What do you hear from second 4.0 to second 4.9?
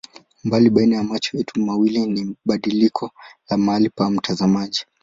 mtazamaji.